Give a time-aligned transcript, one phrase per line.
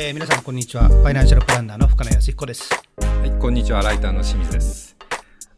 [0.00, 0.86] えー、皆さんこんにちは。
[0.86, 2.70] ファイナンシャルプランナーの深野康彦です。
[3.00, 3.82] はい、こんにちは。
[3.82, 4.96] ライターの清水です。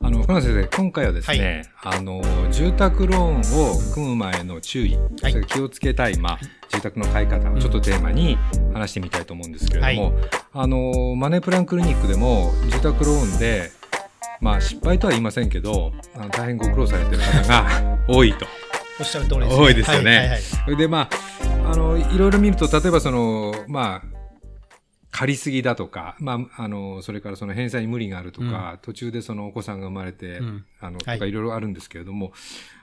[0.01, 6.39] あの、深野先生、今回はですね、はい、あの、住宅ローンを組む前の注意、はい、それ気をつけたい、まあ、
[6.71, 8.39] 住宅の買い方をちょっとテーマに
[8.73, 10.25] 話してみたいと思うんですけれども、はい、
[10.55, 13.71] あの、マネープランクリニックでも住宅ローンで、
[14.41, 15.93] まあ、失敗とは言いませんけど、
[16.33, 18.47] 大変ご苦労されてる方が 多いと。
[19.01, 20.11] おっしゃる通りです、ね、多いですよね。
[20.11, 21.11] はいはいはい、それでま
[21.67, 24.10] あ、あの、いろいろ見ると、例えばその、まあ、
[25.11, 32.35] 借りすぎだとか、まあ、あの、それからその返済に無理があるとか、うん、途中でそのお子さんが生まれて、うん、あの、とかいろいろあるんですけれども、はい、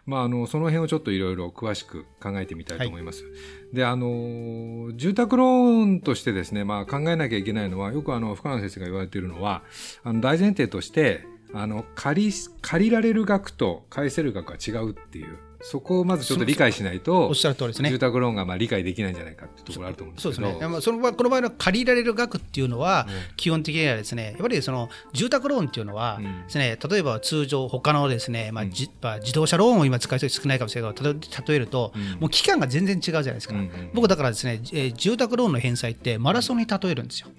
[0.06, 3.24] まあ、あの、その辺をちょっといろいろ詳しく考えてみたいと思います。
[3.24, 3.30] は
[3.72, 9.64] い、で、あの、住宅ローンとしてですね、まあ、考えなきゃいけないのは、よくあの、深野先生が言われているのは、
[10.04, 15.38] あの、大前提として、あの、借り、借りられる額と返せる額は違うっていう。
[15.62, 17.90] そこをまずちょっと理解しないと、おっしゃる通りですね。
[17.90, 20.36] 住宅ローンがまあ理解できないんじゃないかっていうところあると思うんですけど。
[20.36, 20.82] そうですね。
[20.82, 33.56] そのこの場合の借りられる額っていうのは、基本的にはですね、やっぱりその住宅ローンっていうのはですね、例えば通常他のですね、まあじまあ、自動車ローンを今使う人少ないかもしれないけど、例えると、もう期間が全然違うじゃないですか。
[33.94, 37.30] 僕だからですね、え住宅ローンの返済ってマラソンに例えるんですよ。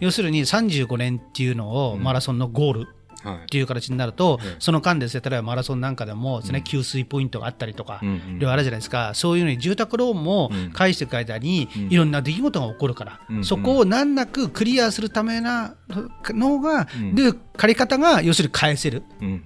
[0.00, 2.88] 要するに35年っていうのをマラソンのゴール
[3.34, 15.74] っていう形になると、その間ですね、例えばマラソンなんかでもですね、給水ポイントがあったりとか、あるじゃないですか、そういうのに住宅ローンも返していく間に、いろんな出来事が起こるから、そこを難なくクリアするためな
[16.28, 19.02] のが、で借り方が要するに返せる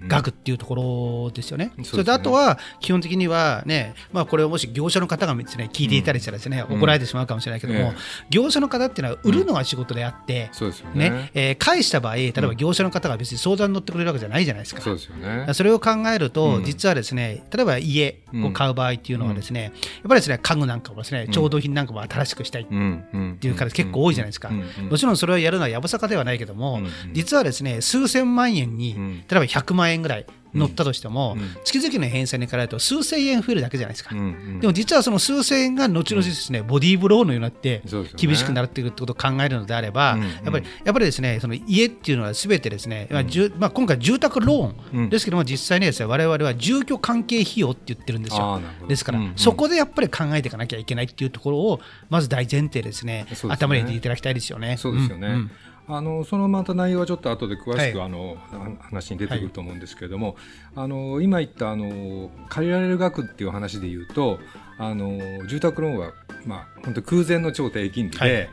[0.09, 1.73] 額っていうところですよね。
[1.85, 7.93] それであとは基本的にはね、まあ、これをもし業者の方がですね聞いていたりしたらですね、怒られてしまうかもしれないけども、
[8.31, 10.51] 業者の方っていうのは売るのが仕事であって、
[10.95, 11.31] ね。
[11.35, 14.81] え返した場合例えば業者の方が別に相談に乗ってくれるわけじゃないじゃないですか。
[14.81, 15.53] そうですよね。
[15.55, 19.73] それを考えると、実はですね、例えば家を買う場合っていうのはですね、やっ
[20.09, 24.51] ぱりですね、家具なんかもですね、調度品なんかも新しくしたいっていうから結構多いじゃないですか。
[24.51, 26.81] もちろんそれをやるのはやぶさかではないけども、
[27.13, 28.95] 実はですね、数千万円に、
[29.29, 37.83] 例えば100万円ぐらい乗ったとしても、月々の返済にからると数千円増えるだけじゃないですか、でも実はその数千円が後々ですね、ボディーブローのようになって
[38.17, 43.23] 厳しくなっていくってことを考えるのであれば、やっぱりやっぱりですねその家っていうのはすべてですね、まあ
[43.59, 48.61] まあ、今回住宅ローンですけども実際にですね我々は住居関係費用って言ってるんですよ。
[48.89, 54.77] ですから、そこでやっぱり考えていかなきゃいけないっていうところをまず大前提ですね頭に入れていただきたいですよね。
[54.79, 55.49] そうですよね、
[55.97, 58.37] あのそのまた内容はちょっと後で詳しく、はい、あの
[58.81, 60.37] 話に出てくると思うんですけれども、
[60.75, 64.39] はい、あの今言ったあの借りられる額っていう話で言うと
[64.79, 66.13] あの住宅ローンは、
[66.47, 68.49] まあ、本当空前の超低金利で、はい、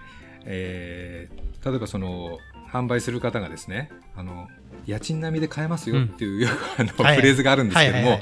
[0.46, 2.40] えー、例えばその
[2.72, 4.48] 販売する方がですねあの
[4.88, 8.20] 家賃並みで買えますよっていう、うん、あの、フレーズがあるんですけども、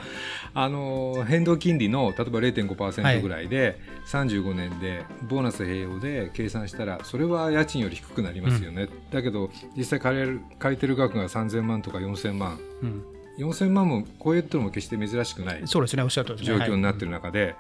[0.58, 3.78] あの変動金利の例えば0.5%ぐらいで、
[4.14, 17.56] はい、35年でボーナス併用で計算したらそれは家賃より低くなりますよね、うん、だけど実際借りる借りてる額が3000万とか4000万、うん4000万も超えても決して珍しくないそうですねおっしゃる状況になっている中で、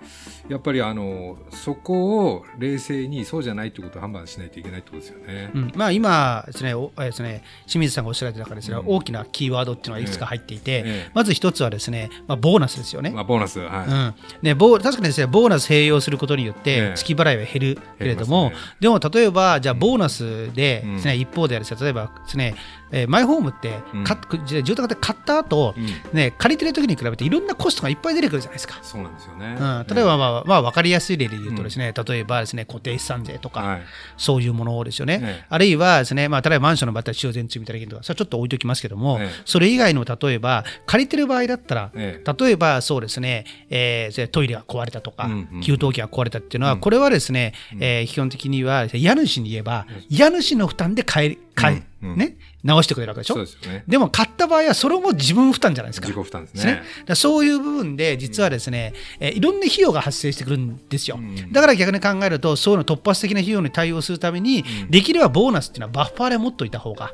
[0.47, 5.51] やっぱりあのそこを冷静にそうじゃないということを判断しないといけないということですよね。
[5.53, 13.11] うん、まあ、今ですねおですね清水さんがおっしゃられた中ですね、うん、大きなキーワードっていうのはいくつか入っていて、えまず一つはですね、まあ、ボーナスですよね。
[13.11, 13.87] まあ、ボーナス、はい。
[13.87, 14.15] うん。
[14.41, 22.55] ね、ボ確かにですねボーナス併用することによって月払いは減るけれども、ね、でも例えばじゃあボーナスでですね、一方である例えばですね
[22.91, 28.79] えー、マイホームって、うん、住宅って買った後、うん、ね借りてる時に比べていろんなコストがいっぱい出てくるじゃないですか。
[28.81, 29.57] そうなんですよね。
[29.59, 33.81] うん、例えば、まあ、まあ、分かりやすい例で言うとですね、うん、例えばですね、固定資産税とか、はい、
[34.17, 35.17] そういうものですよね。
[35.17, 53.35] ねあるいはですね、まあ、例えばマンションの場合は修繕積み立て金とか、それはちょっと置いときますけども、ね、それ以外の例えば、借りてる場合だったら、ね、例えばそうですね、えー、トイレが壊れたとか、うんうん、給湯器が壊れたっていうのは、これはですね、うん、えー、基本的には家主に言えば、家主の負担で買え、買え、ね、直してくれるわけでしょ？
[53.35, 53.83] そうですよね。
[53.87, 56.07] でも買った場合はそれも自分負担じゃないですか。
[56.07, 56.81] 自己負担ですね。
[57.07, 61.17] ねそういう部分で実はですね、えいろんな費用が発生してくるんですよ。
[61.51, 67.13] だから逆に考えるとそういうの突発的な費用に対応するために、できればボーナスっていうのはバッファーで持っといた方が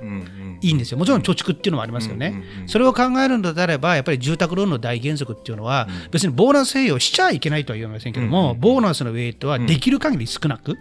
[0.61, 0.97] いいんですよ。
[0.97, 2.43] もちろん貯蓄っていうのもありますよね。
[2.65, 10.77] それを考えるのであればやっぱり住宅ローンの大原則っていうのは、別にボーナス併用しちゃいけないとは言いませんけども、ボーナスのウェイトはできる限り少なく、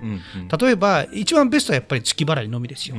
[0.58, 2.96] 例えば一番ベストはやっぱり月払いのみですよ。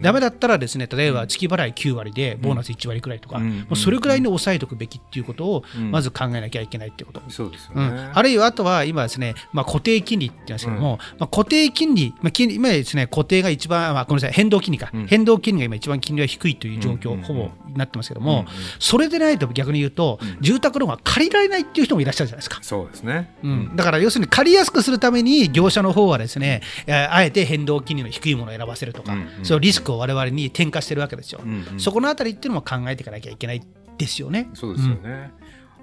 [0.00, 18.46] だめだったらですね例えば月払い9割でボーナス1割くらいとか、もうそれぐらいに抑えておくべきっていうことをまず考えなきゃいけないっていうこと、そうですよね、あるいはあとは今ですね、まあ、固定金利って言うんですけども、まあ、固定金利、まあ、金利今ですね固定が一番、まあ、ごめんなさい変動金利か、変動金利が今一番金利は低いという状況、ほぼなってますけども、
[18.78, 22.58] それでないと逆に言うと、住宅ローンが借りられないっていう人もいらっしゃるじゃないですか。
[22.62, 31.40] そうですね、うん、だから要するに借りやすくするために業者の方はですね、あえて変動金利の低いものを選ばせるとか、そのリスクを我々に転嫁してるわけですよ。
[31.78, 33.62] そこのあたりっていうのも考えていかなきゃいけない
[33.96, 34.50] ですよね。
[34.54, 35.32] そうですよね。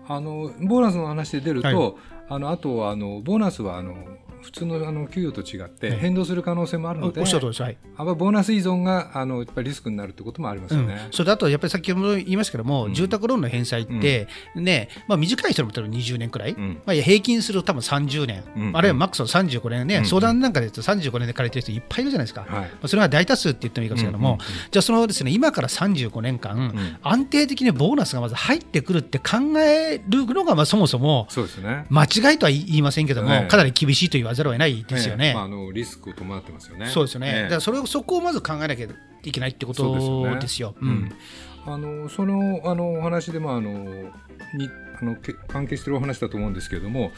[0.08, 1.94] あのボーナスの話で出ると、はい、
[2.30, 3.96] あのあとあのボーナスはあの
[4.46, 11.02] 普通のあの給与と違って変動する可能性もあるので、おっしゃるとりです、はい、ボーナス依存があのやっぱりリスクになるってこともありますよね。
[11.08, 18.44] うん、それだとやっぱり先ほど言いましたけども、うん、住宅ローンの返済って、うん、ねまあ、短い人も例えば20年くらい、まあ、平均すると多分30年、
[18.76, 24.38] あるいはマックスの35年ね、相談なんかで言うと35年で借りてる人いっぱいいるじゃないですか、はい、まあ、それは大多数って言ってもいいかもしれないけども、
[24.70, 31.28] じゃあそのですね今から35年間、安定的にボーナスがまず入ってくるって考えるのがまあそもそも
[31.90, 35.34] 間違いとは言いませんけども、かなり厳しいと言わざるを得ないですよよね。
[35.34, 36.88] まあ、あのリスクを伴ってますよね。
[36.88, 37.44] そうですよね。
[37.44, 38.88] だからそれをそこをまず考えなきゃ
[39.24, 40.76] いけないってことですよ。
[40.80, 41.12] うん。
[41.66, 43.72] あのそのあのお話でもあの
[44.54, 44.70] に
[45.02, 45.18] あの
[45.48, 47.12] 関係してるお話だと思うんですけれども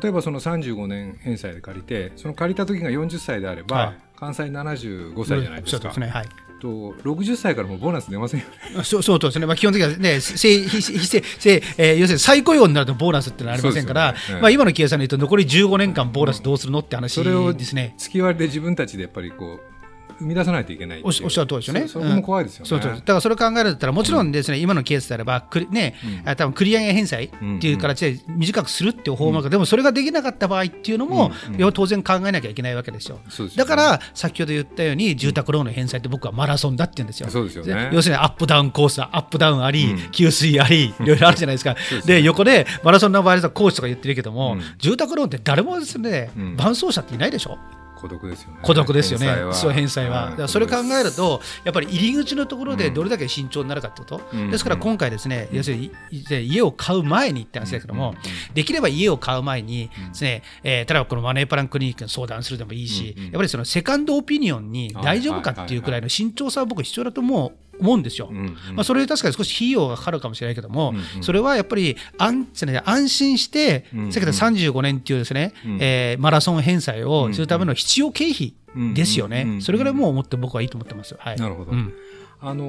[0.00, 5.92] 例えばその35年返済で借りてその借りた時が40歳であれば、はい、関西75歳じゃないですか。
[5.92, 6.28] すねはい
[6.60, 6.68] と
[7.02, 8.46] 60歳からもボーナス出ませんよ
[8.76, 8.84] ね。
[8.84, 17.94] そうそうですね、まあ、基本的にはね、非正正えー、要するに再雇用になるとボーナスってのはありませんから、ねまあ、今の計算で言うと、残り15年間、ボーナスどうするのって話ですね。
[17.98, 19.79] 月割りで自分たちでやっぱりこう
[20.20, 21.88] 生み出さないといけないおっしゃる通りですよね。
[21.88, 22.68] それも怖いですよね。
[22.68, 22.92] そうそう。
[22.92, 25.94] だからそれを考えるんだったらもちろんですね、今のケースであればくね、
[26.26, 27.30] うん、多分繰り上げ返済っ
[27.60, 31.32] ていう形で短くするっていう方法が、でもそれができなかった場合っていうのも、
[31.72, 33.18] 当然考えなきゃいけないわけですよ。
[33.56, 37.30] だから先ほど言ったように住宅ローンの返済って僕はマラソンだって言うんですよ。
[37.30, 37.90] そうですよね。
[37.92, 41.76] 要するにアップダウンコースアップダウンあり、給水ありいろいろあるじゃないですか。
[42.04, 47.58] で横でマラソンの場合はコーチとか言ってるけども、住宅ローンって誰もですね、伴走者っていないでしょ。
[48.00, 48.58] 孤独ですよね。
[48.62, 49.36] 孤独ですよね。
[49.52, 58.14] そう返済は、だそれ考えるとやっぱり入り口のところでどれだけ慎重になるかってこと、うん、ですから今回ですね、うん、要するに家を買う前にって話ですけども、
[58.48, 68.28] うん、できれば家を買う前にですね、えー、例えばこのマネープランクリニックに相談するでもいいし、やっぱりそのセカンドオピニオンに大丈夫かっていうくらいの慎重さは僕必要だと思う思うんですよ。
[68.30, 72.46] うんうん、まあ、それ確かに少し費用がかかるかもしれないけども、うんうん、それはやっぱり安
[72.84, 78.54] 安心して、うんうん、先ほど35年っていうですね、うん、えー、マラソン返済をするための必要経費
[78.94, 79.58] ですよね。
[79.60, 81.16] それぐらいもう思って僕はいいと思ってます。
[81.18, 81.72] はい、なるほど。
[81.72, 81.92] うん、
[82.40, 82.64] あの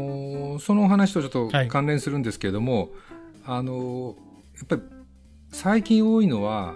[0.57, 2.89] ー、その話とちょっと関連するんですけれども、はい、
[3.59, 4.07] あのー、
[4.57, 4.81] やっぱり
[5.51, 6.75] 最近多いのは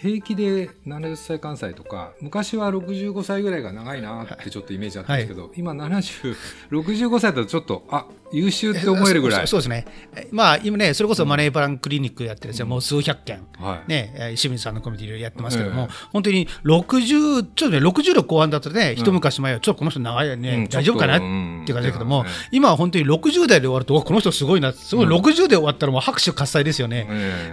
[0.00, 9.46] 平気で70歳関西とか昔は65歳ぐらいが長いなってちょっとイメージあったんですけど、はい、今7065歳だとちょっとあ優秀って思えるぐらい。
[9.46, 9.86] そうですね。
[10.32, 21.16] まあ今ねそれこそマネープランクリニックやってるんですよ、うん、もう数百件、はい、ね清水さんのコミュニティでやってますけども、えー、本当に60ちょっとね60の後半だったらね、一昔前はちょっとこの人長いね、うん、大丈夫かな？
[21.16, 24.72] っていう感じだけども、うん、今は本当に60代で終わるとこの人すごいな。
[24.72, 27.04] すごい60で終わったらもう拍手喝采ですよね,、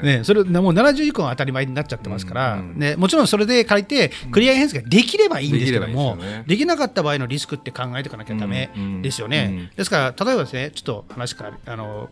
[0.03, 2.32] ねそれもう70以降が当たり前になっちゃってますから、
[2.75, 8.69] ね、もちろんそれで借りて繰り上げ返済ができればいいんですけども、できなかった場合のリスクって考えていかなきゃだめ
[9.01, 12.09] ですよね、ですから例えばですねちょっと話からあの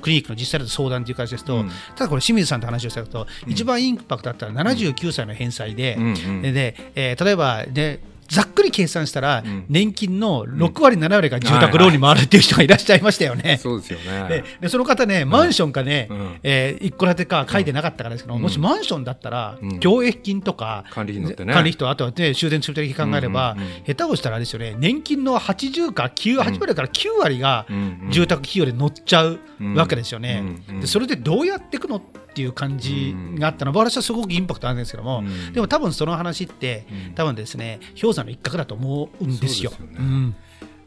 [0.00, 1.64] クリニックの実際の相談という感じですと、
[1.94, 5.96] ただこれ清水さんと話をしたと、一番インパクトあったら79歳の返済で、
[6.42, 13.58] で、えー、例えばねざっくり計算したら、年金の6割、7割が住宅ローンに回るっていう人がいらっしゃいましたよね。
[13.62, 14.44] そうですよね。
[14.60, 16.08] でその方ね、マンションかね、
[16.42, 23.56] え一戸建てか書いてなかったからですけど、もしマンションだったら、共益金とか、管理費乗ってね、管理費と、あとは、ね、修繕積立金考えれば、
[23.86, 27.66] 下手をしたらあれですよね、年金の80か9、8割から9割が
[28.10, 29.40] 住宅費用で乗っちゃう
[29.74, 30.42] わけですよね。
[30.80, 32.02] でそれでどうやっていくの
[32.36, 33.72] っていう感じがあったの。
[33.72, 35.24] は、私はすごくインパクトあるんですけども、
[35.54, 39.72] でも多分その話って、多分ですね氷山の一角だと思うんですよ。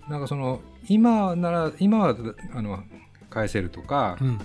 [0.07, 2.15] なんかその今なら今は
[2.53, 2.83] あの
[3.31, 4.39] 返せるとか、うん、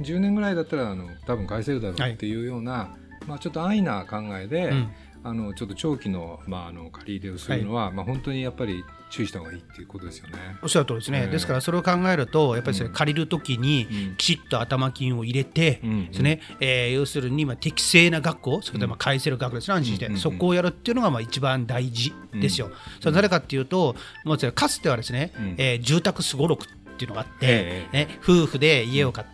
[0.00, 2.90] 10年ぐらいだったらあの多分返せるだろうっていうような、は
[3.22, 4.90] い、まあ、ちょっと安易な考えで、うん、
[5.24, 8.84] あのちょっと長期の,、まあ、あの借り入れをするのは、はい、まあ、本当にやっぱり
[9.14, 10.34] 注意した方がいいっていうことですよね。
[10.60, 11.22] おっしゃる通りですね。
[11.22, 13.86] えー、ですからそれを考えるとやっぱり、ね、借りるときに
[14.18, 19.74] きちっと頭金を入れて、ですね、えー、要するにまあ適正な額をそれでまあ返せる額ですね。
[19.74, 22.72] 安心して、そこをやるっていうのがまあ一番大事ですよ。
[22.98, 23.94] それ誰かっていうと、
[24.24, 29.33] まあ、かつてはですね、えー、住宅すごろくっていうのがあって、ね、夫婦で家を買って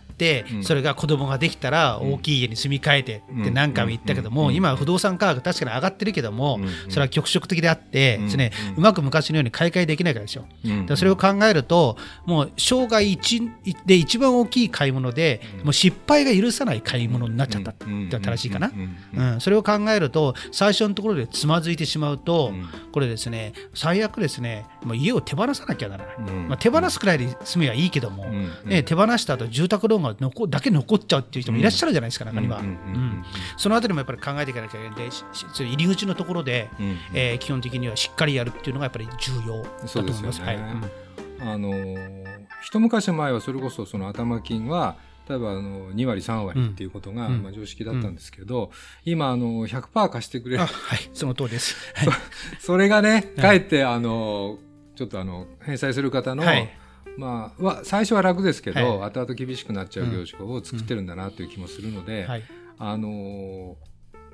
[0.51, 0.63] うん。
[0.63, 3.53] それが子供ができたら大きい家に住み替えてってうん。
[3.53, 4.55] 何回も言ったけども、うん。
[4.55, 6.91] 今不動産価格確かに上がってるけども、うん。
[6.91, 10.45] それは局所的であってですね、うまく昔のように買い替えできないからですよ。
[10.89, 13.41] うそれを考えると、もう生涯一
[13.85, 15.65] で一番大きい買い物で、うん。
[15.65, 18.71] もう失敗が許さない買い物になっちゃったって正しいかな。
[19.15, 19.33] うん。
[19.33, 22.67] うん、それを考えると、最初のところでつまずいてしまうと、うん。
[22.91, 26.15] これですね、最悪ですね、もう家を手放さなきゃならない。
[26.17, 26.47] うん。
[26.49, 28.69] まあ、手放すくらいで住めばいいけども、うん。
[28.69, 32.61] ね、手放した後住宅ローンが残だけ残っちゃうっていう人もいらっしゃるじゃないですか、中には。
[33.57, 35.09] そのあたりもやっぱり考えていかなきゃいけないんで、
[35.63, 36.97] 入り口のところで、うんうん。
[37.13, 40.39] えー基本的にはしっかりやるっていうのがやっぱり重要だと思います。
[40.39, 40.41] す。
[40.43, 40.55] はい。
[40.55, 40.83] うん
[41.41, 44.95] あのー一昔前はそれこそその頭金は
[45.27, 47.43] 例えばあの2割3割っていうことが、うん。
[47.43, 48.71] まあ、常識だったんですけど、
[49.05, 50.63] 今あの100%貸してくれる。
[50.63, 51.75] あはい、その通りです。
[51.95, 52.09] はい
[52.59, 53.57] それがねかはい。
[53.57, 54.59] えってあの
[54.95, 56.77] ちょっとあの返済する方の、はい
[57.17, 62.43] まあ、は最初は楽ですけど、は後々厳しくなっちゃう業種を作ってるんだなという気もするので、はい。
[62.77, 63.77] あの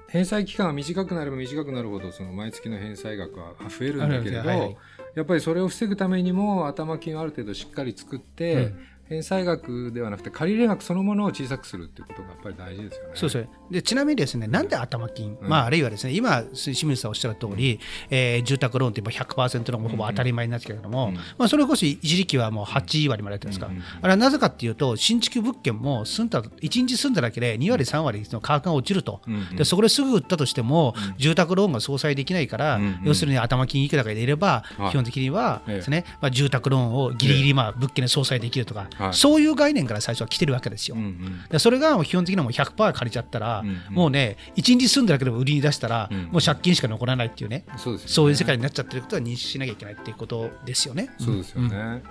[0.08, 4.78] 返済期間が短くなれば短くなるほどその毎月の返済額は増えるんだけれど、はい。
[5.16, 13.10] やっぱりそれを防ぐためにも頭金をある程度しっかり作って、うん返済額ではなくて借り入れ額そのものを小さくするっていうことがやっぱり大事ですよね。
[13.14, 15.50] そうですねでちなみにですね、なんで頭金、うん。
[15.50, 21.16] まあ、あるいはですね今、清水さんおっしゃる通り、えー住宅ローンって今100%のほぼ当たり前になってきたけども、うん。
[21.16, 29.56] まあ、それこそ一時期はもう8割までやっんですか、うんうんうんあれはなぜかっていうと、新築物件も住んだ1日住んだだけで2割、3割の価格が落ちると、うんうん。
[29.56, 31.16] でそこですぐ売ったとしても、うん。
[31.18, 33.00] 住宅ローンが相殺できないから、うんうん。
[33.06, 34.92] 要するに頭金いくらか入れれば、はい。
[34.92, 39.13] 基本的にはええですね、まあ、住宅ローンをギリギリまあ物件で相殺できるとか、はい。
[39.13, 40.96] そういう概念から最初は来てるわけですよ。
[40.96, 41.44] うんうん。
[41.50, 43.94] でそれが基本的にはもう100%借りちゃったら、うんうん。
[43.94, 51.10] もうね、1日住んだだけでも売りに出したら、うんもう借金しか残らないっていうね、そうそういう世界になっちゃってることは認識しなきゃいけないっていうことですよね。
[51.20, 51.68] そうですよね。
[51.68, 51.70] ん。
[51.72, 52.04] だか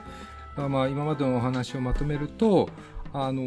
[0.56, 2.68] らまあ今までのお話をまとめると
[3.12, 3.44] あの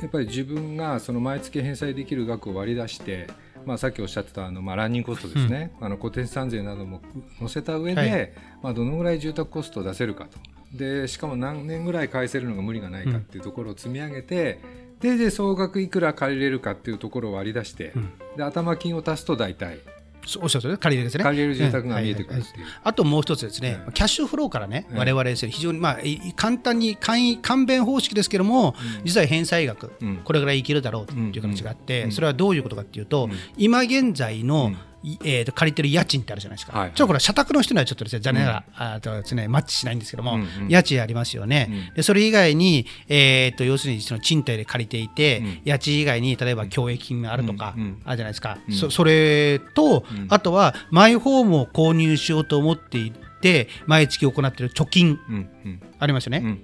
[0.00, 3.28] やっぱり自分がその毎月返済できる額を割り出して、
[3.66, 7.02] まあ、さっきおっしゃってたあの、まあ、ランニングコストですね、あの固定資産税なども
[7.38, 8.32] 載せた上で、はい。
[8.62, 10.38] まあ、どのぐらい住宅コストを出せるかと
[10.72, 14.60] でしかも何年ぐらい返せるのが無理がないかっていうところを積み上げて、
[15.00, 18.12] でで総額いくら借りれるかっていうところを割り出して、うん。
[18.36, 19.80] で頭金を足すと大体
[20.26, 21.24] そうおっしゃる借りれるですね。
[21.24, 22.66] 借りれる住宅が見えてくるっていう。
[22.84, 29.04] あともう一つですね、はいキャッシュフローからね、はい我々ですね、非常にまあい簡単に簡易簡便方式ですけども、うん。
[29.04, 30.16] 実は返済額、うん。
[30.18, 32.12] これぐらいいけるだろうという形があって、うん。
[32.12, 33.32] それはどういうことかっていうと、うん。
[33.56, 34.72] 今現在の、
[35.02, 36.94] えー、と借りてる家賃ってあるじゃないですか、はいはい。
[36.94, 40.68] ちょっとこれ、社宅の人にはちょっとですね残念ながら、あとですね、マッチしないんですけども、うんうん。
[40.68, 41.94] 家賃ありますよね、うん。
[41.94, 45.60] でそれ以外に、えー、と要するにその賃貸で借りていて、うん。
[45.64, 48.74] 家賃以外に例えば共益金があるとか、うんうんあるじゃないですか、うん。
[48.74, 50.26] そそれと、うん。
[50.28, 55.82] あとはマイホームを購入しようと思っていて、毎月行っている貯金うんうん。
[55.98, 56.58] ありますよね。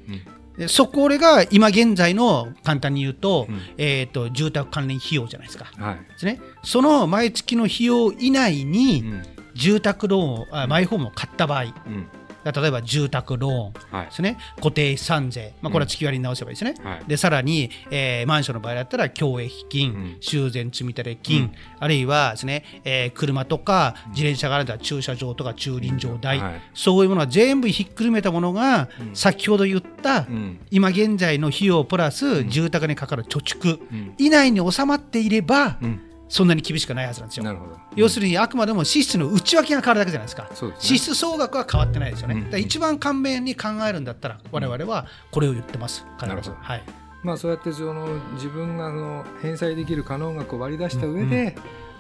[0.68, 3.60] そこれが今現在の簡単に言うと,、うん。
[3.76, 5.66] えー、と住宅関連費用じゃないですか。
[5.76, 5.96] はい。
[5.96, 9.22] ですね、その毎月の費用以内にうん。
[9.54, 12.06] 住宅ローンを、あマイホームを買った場合、うん
[12.52, 13.52] 例えば住宅ロー
[13.94, 14.06] ンはい。
[14.06, 16.74] ですね、固定資産税、まあ、これは月割りに直せばいいですね。
[16.82, 17.04] はい。
[17.06, 20.16] でさらに、えーマンションの場合だったら共益金、うん。
[20.20, 21.52] 修繕積立金、うん。
[21.80, 26.60] あるいはですね、えー車とか自転車があるんだったら駐車場とか駐輪場代、はい。
[26.74, 29.16] そういうものは全部ひっくるめたものが、うん。
[29.16, 30.60] 先ほど言った、うん。
[30.70, 34.14] 今現在の費用プラス住宅にかかる貯蓄うん。
[34.18, 37.44] 以内に収まっていれば、うんそんなに厳しくないはずなんですよ。
[37.44, 40.48] なるほど要するにあくまでも支出の内訳が変わるだけじゃないですか。
[40.52, 42.34] すね支出総額は変わってないですよね。
[42.34, 46.04] うんだから一番簡便に考えるんだったら我々はこれを言ってます。
[46.18, 46.82] 必なるほどずはい。
[47.22, 51.56] まあそうやってその自分があの返済できる可能額を割り出した上で、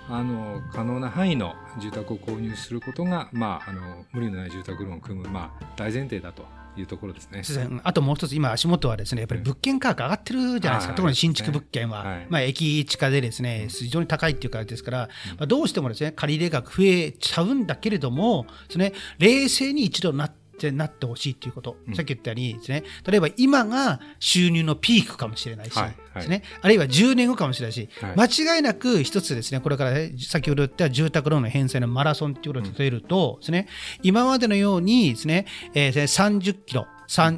[0.08, 6.44] あの可能な範囲の住宅を購入することが、まあ、あの無理のない住宅ローンを組む、まあ、大前提だと
[6.76, 7.42] いうところですね。
[7.82, 10.96] あともう一つ、今、足元はですねやっぱり物件価格上がってるじゃないですか、はい。
[10.96, 12.26] 特に新築物件は、はい。
[12.28, 15.08] まあ、駅地下でですね非常に高いっていうからですから、
[15.38, 21.94] まあ、どうしてもですね借り入れ額増えちゃうんだけれどもです、ね、冷静に一度なってなってほしいということ、うん。
[21.94, 22.84] さっき言ったようにですね。
[23.06, 25.96] 例えば今が収入のピークかもしれないし、はいはい。
[26.16, 28.14] ですね、あるいは10年後かもしれないし、はい。
[28.16, 29.60] 間違いなく一つですね。
[29.60, 33.68] これから、ね、先ほど言った住宅ローンの返済のマラソンということを例えるとですね、
[34.02, 36.82] 今までのようにですね、えー30キロ。
[36.82, 36.95] 3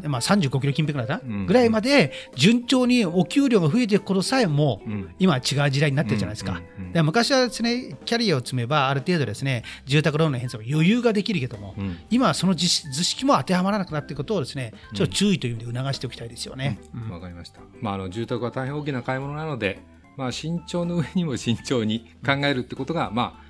[0.08, 1.46] まあ、35キロ近辺ぐらいかな、うん。
[1.46, 5.14] ぐらいまで順調にお給料が増えていくことさえも、うん。
[5.18, 6.60] 今は違う時代になってるじゃないですか。
[6.92, 11.98] で昔はですねキャリアを積めばある程度ですね住宅ローンの返済も余裕ができるけども、うん。
[12.10, 16.78] 今はその図式も当てはまらなくなっていることをですねちょっと注意という意味で促しておきたいですよね。
[16.94, 17.10] うん。
[17.10, 17.60] わかりました。
[17.80, 19.80] まあ、あの住宅は大変大きな買い物なので、
[20.16, 23.47] まあ、慎重の上にも慎重に考えるってことが、まあ、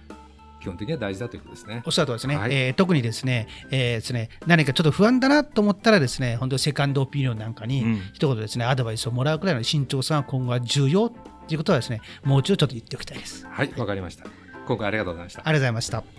[0.61, 1.83] 基本的には大事だということですね。
[1.87, 11.17] おっしゃるとですね、はい、えー、特にですね,、えー、ですね何かちょっと不安だなと思ったらですね本当にセカンドオピニオンなんかに、うん、一言ですねアドバイスをもらうくらいの慎重さが今後は重要と
[11.51, 13.47] いうことはですねもう一度ちょっと言っておきたいです。
[13.51, 14.27] はいわ、かりました。
[14.67, 15.41] 今回ありがとうございました。
[15.41, 16.18] ありがとうございました。